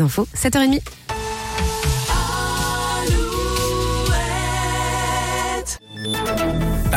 Infos, 0.00 0.28
7h30. 0.34 0.82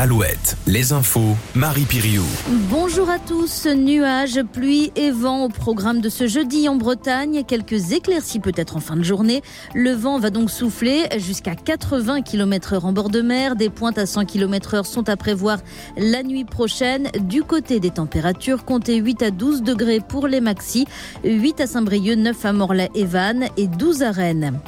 Alouette, 0.00 0.56
les 0.68 0.92
infos, 0.92 1.34
Marie 1.56 1.82
Piriou. 1.82 2.22
Bonjour 2.70 3.10
à 3.10 3.18
tous. 3.18 3.66
Nuages, 3.66 4.40
pluie 4.52 4.92
et 4.94 5.10
vent 5.10 5.46
au 5.46 5.48
programme 5.48 6.00
de 6.00 6.08
ce 6.08 6.28
jeudi 6.28 6.68
en 6.68 6.76
Bretagne. 6.76 7.42
Quelques 7.42 7.90
éclaircies 7.90 8.38
peut-être 8.38 8.76
en 8.76 8.80
fin 8.80 8.94
de 8.94 9.02
journée. 9.02 9.42
Le 9.74 9.90
vent 9.90 10.20
va 10.20 10.30
donc 10.30 10.52
souffler 10.52 11.08
jusqu'à 11.16 11.56
80 11.56 12.22
km 12.22 12.74
heure 12.74 12.84
en 12.84 12.92
bord 12.92 13.10
de 13.10 13.22
mer. 13.22 13.56
Des 13.56 13.70
pointes 13.70 13.98
à 13.98 14.06
100 14.06 14.26
km 14.26 14.74
heure 14.74 14.86
sont 14.86 15.08
à 15.08 15.16
prévoir 15.16 15.58
la 15.96 16.22
nuit 16.22 16.44
prochaine. 16.44 17.10
Du 17.22 17.42
côté 17.42 17.80
des 17.80 17.90
températures, 17.90 18.64
comptez 18.64 18.98
8 18.98 19.22
à 19.24 19.30
12 19.32 19.64
degrés 19.64 19.98
pour 19.98 20.28
les 20.28 20.40
maxis, 20.40 20.86
8 21.24 21.60
à 21.60 21.66
Saint-Brieuc, 21.66 22.14
9 22.14 22.44
à 22.44 22.52
Morlaix 22.52 22.90
et 22.94 23.04
Vannes 23.04 23.48
et 23.56 23.66
12 23.66 24.04
à 24.04 24.12
Rennes. 24.12 24.60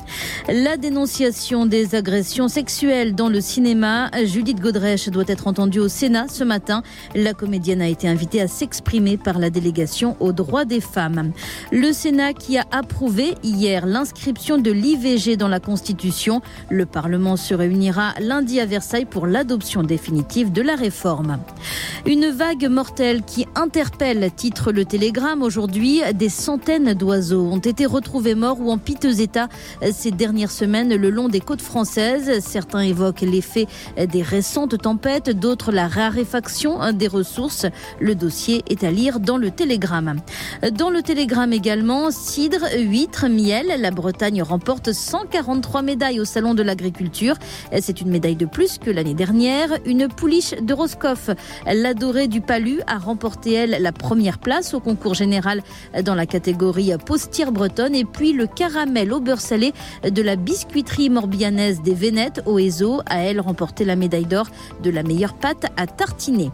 La 0.52 0.76
dénonciation 0.76 1.64
des 1.64 1.94
agressions 1.94 2.48
sexuelles 2.48 3.14
dans 3.14 3.28
le 3.28 3.40
cinéma, 3.40 4.10
Judith 4.24 4.58
Godrèche 4.58 5.08
doit 5.08 5.28
être 5.28 5.46
entendue 5.46 5.78
au 5.78 5.86
Sénat 5.86 6.26
ce 6.28 6.42
matin. 6.42 6.82
La 7.14 7.34
comédienne 7.34 7.80
a 7.80 7.86
été 7.86 8.08
invitée 8.08 8.40
à 8.40 8.48
s'exprimer 8.48 9.16
par 9.16 9.38
la 9.38 9.50
délégation 9.50 10.16
aux 10.18 10.32
droits 10.32 10.64
des 10.64 10.80
femmes. 10.80 11.30
Le 11.70 11.92
Sénat 11.92 12.32
qui 12.32 12.58
a 12.58 12.64
approuvé 12.72 13.36
hier 13.44 13.86
l'inscription 13.86 14.58
de 14.58 14.72
l'IVG 14.72 15.36
dans 15.36 15.46
la 15.46 15.60
Constitution. 15.60 16.42
Le 16.68 16.84
Parlement 16.84 17.36
se 17.36 17.54
réunira 17.54 18.14
lundi 18.18 18.58
à 18.58 18.66
Versailles 18.66 19.04
pour 19.04 19.28
l'adoption 19.28 19.84
définitive 19.84 20.50
de 20.50 20.62
la 20.62 20.74
réforme. 20.74 21.38
Une 22.06 22.28
vague 22.28 22.68
mortelle 22.68 23.22
qui 23.22 23.46
interpelle, 23.54 24.28
titre 24.34 24.72
le 24.72 24.84
Télégramme 24.84 25.42
aujourd'hui. 25.42 26.00
Des 26.14 26.28
centaines 26.28 26.94
d'oiseaux 26.94 27.44
ont 27.44 27.58
été 27.58 27.86
retrouvés 27.86 28.34
morts 28.34 28.60
ou 28.60 28.72
en 28.72 28.78
piteux 28.78 29.20
état 29.20 29.48
ces 29.92 30.10
dernières 30.40 30.56
semaines 30.56 30.94
le 30.96 31.10
long 31.10 31.28
des 31.28 31.40
côtes 31.40 31.60
françaises. 31.60 32.40
Certains 32.40 32.80
évoquent 32.80 33.20
l'effet 33.20 33.66
des 34.10 34.22
récentes 34.22 34.80
tempêtes, 34.80 35.28
d'autres 35.28 35.70
la 35.70 35.86
raréfaction 35.86 36.94
des 36.94 37.08
ressources. 37.08 37.66
Le 38.00 38.14
dossier 38.14 38.62
est 38.70 38.82
à 38.82 38.90
lire 38.90 39.20
dans 39.20 39.36
le 39.36 39.50
Télégramme. 39.50 40.16
Dans 40.72 40.88
le 40.88 41.02
Télégramme 41.02 41.52
également, 41.52 42.10
cidre, 42.10 42.64
huître, 42.74 43.28
miel. 43.28 43.66
La 43.82 43.90
Bretagne 43.90 44.42
remporte 44.42 44.94
143 44.94 45.82
médailles 45.82 46.20
au 46.20 46.24
Salon 46.24 46.54
de 46.54 46.62
l'Agriculture. 46.62 47.34
C'est 47.78 48.00
une 48.00 48.08
médaille 48.08 48.36
de 48.36 48.46
plus 48.46 48.78
que 48.78 48.90
l'année 48.90 49.12
dernière. 49.12 49.68
Une 49.84 50.08
pouliche 50.08 50.54
de 50.54 50.72
Roscoff, 50.72 51.28
l'adorée 51.66 52.28
du 52.28 52.40
Palu, 52.40 52.80
a 52.86 52.96
remporté 52.96 53.52
elle 53.52 53.76
la 53.82 53.92
première 53.92 54.38
place 54.38 54.72
au 54.72 54.80
concours 54.80 55.12
général 55.12 55.62
dans 56.02 56.14
la 56.14 56.24
catégorie 56.24 56.92
postière 57.04 57.52
bretonne. 57.52 57.94
Et 57.94 58.06
puis 58.06 58.32
le 58.32 58.46
caramel 58.46 59.12
au 59.12 59.20
beurre 59.20 59.42
salé 59.42 59.74
de 60.02 60.22
la 60.22 60.29
biscuiterie 60.36 61.10
morbianaise 61.10 61.82
des 61.82 61.94
Vénettes 61.94 62.42
au 62.46 62.58
ESO 62.58 63.00
a 63.06 63.18
elle 63.18 63.40
remporté 63.40 63.84
la 63.84 63.96
médaille 63.96 64.26
d'or 64.26 64.48
de 64.82 64.90
la 64.90 65.02
meilleure 65.02 65.34
pâte 65.34 65.66
à 65.76 65.86
tartiner. 65.86 66.50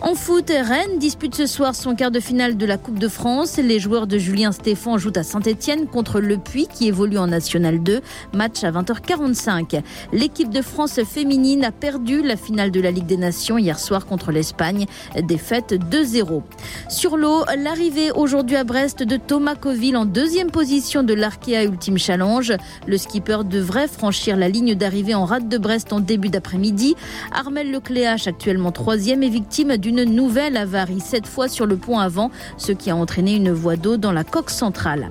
En 0.00 0.14
foot, 0.14 0.50
Rennes 0.50 0.98
dispute 0.98 1.34
ce 1.34 1.46
soir 1.46 1.74
son 1.74 1.94
quart 1.94 2.10
de 2.10 2.20
finale 2.20 2.56
de 2.56 2.66
la 2.66 2.78
Coupe 2.78 2.98
de 2.98 3.08
France. 3.08 3.56
Les 3.56 3.78
joueurs 3.78 4.06
de 4.06 4.16
Julien 4.18 4.52
Stéphan 4.52 4.98
jouent 4.98 5.12
à 5.16 5.22
Saint-Etienne 5.22 5.86
contre 5.86 6.20
Le 6.20 6.38
Puy 6.38 6.68
qui 6.72 6.86
évolue 6.88 7.18
en 7.18 7.26
National 7.26 7.82
2. 7.82 8.00
Match 8.32 8.64
à 8.64 8.70
20h45. 8.70 9.82
L'équipe 10.12 10.50
de 10.50 10.62
France 10.62 11.00
féminine 11.04 11.64
a 11.64 11.72
perdu 11.72 12.22
la 12.22 12.36
finale 12.36 12.70
de 12.70 12.80
la 12.80 12.90
Ligue 12.90 13.06
des 13.06 13.16
Nations 13.16 13.58
hier 13.58 13.78
soir 13.78 14.06
contre 14.06 14.30
l'Espagne. 14.30 14.86
Défaite 15.22 15.74
2-0. 15.90 16.42
Sur 16.88 17.16
l'eau, 17.16 17.44
l'arrivée 17.56 18.12
aujourd'hui 18.12 18.56
à 18.56 18.64
Brest 18.64 19.02
de 19.02 19.16
Thomas 19.16 19.56
Coville 19.56 19.96
en 19.96 20.04
deuxième 20.04 20.50
position 20.50 21.02
de 21.02 21.14
l'Arkea 21.14 21.64
Ultime 21.64 21.98
Challenge. 21.98 22.52
Le 22.86 22.96
skipper 22.96 23.38
devrait 23.44 23.88
franchir 23.88 24.36
la 24.36 24.48
ligne 24.48 24.74
d'arrivée 24.74 25.14
en 25.14 25.24
rade 25.24 25.48
de 25.48 25.58
Brest 25.58 25.92
en 25.92 26.00
début 26.00 26.28
d'après-midi. 26.28 26.94
Armel 27.32 27.70
Lecléache, 27.70 28.26
actuellement 28.26 28.72
troisième, 28.72 29.22
est 29.22 29.28
victime 29.28 29.57
d'une 29.64 30.04
nouvelle 30.04 30.56
avarie, 30.56 31.00
cette 31.00 31.26
fois 31.26 31.48
sur 31.48 31.66
le 31.66 31.76
pont 31.76 31.98
avant, 31.98 32.30
ce 32.58 32.70
qui 32.70 32.90
a 32.90 32.96
entraîné 32.96 33.34
une 33.34 33.50
voie 33.50 33.76
d'eau 33.76 33.96
dans 33.96 34.12
la 34.12 34.22
coque 34.22 34.50
centrale. 34.50 35.10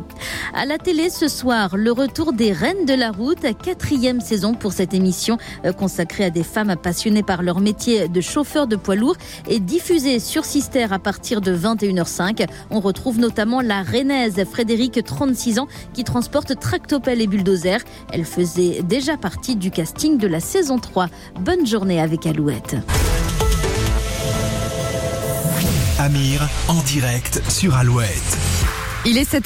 À 0.53 0.65
la 0.65 0.77
télé 0.77 1.09
ce 1.09 1.27
soir, 1.27 1.75
le 1.75 1.91
retour 1.91 2.31
des 2.31 2.53
Reines 2.53 2.85
de 2.85 2.93
la 2.93 3.11
route, 3.11 3.45
quatrième 3.61 4.21
saison 4.21 4.53
pour 4.53 4.71
cette 4.71 4.93
émission 4.93 5.37
euh, 5.65 5.73
consacrée 5.73 6.23
à 6.23 6.29
des 6.29 6.43
femmes 6.43 6.75
passionnées 6.81 7.23
par 7.23 7.43
leur 7.43 7.59
métier 7.59 8.07
de 8.07 8.21
chauffeur 8.21 8.67
de 8.67 8.77
poids 8.77 8.95
lourd 8.95 9.17
et 9.49 9.59
diffusée 9.59 10.19
sur 10.19 10.45
Sister 10.45 10.87
à 10.91 10.99
partir 10.99 11.41
de 11.41 11.53
21h05. 11.53 12.47
On 12.71 12.79
retrouve 12.79 13.19
notamment 13.19 13.59
la 13.59 13.83
Rennaise 13.83 14.41
Frédéric, 14.49 15.03
36 15.03 15.59
ans, 15.59 15.67
qui 15.93 16.05
transporte 16.05 16.57
tractopelle 16.57 17.21
et 17.21 17.27
bulldozer. 17.27 17.79
Elle 18.13 18.25
faisait 18.25 18.81
déjà 18.83 19.17
partie 19.17 19.57
du 19.57 19.71
casting 19.71 20.17
de 20.17 20.27
la 20.27 20.39
saison 20.39 20.79
3. 20.79 21.07
Bonne 21.41 21.67
journée 21.67 21.99
avec 21.99 22.25
Alouette. 22.25 22.77
Amir 25.99 26.47
en 26.67 26.81
direct 26.83 27.41
sur 27.49 27.75
Alouette. 27.75 28.37
Il 29.05 29.17
est 29.17 29.33
7h. 29.33 29.45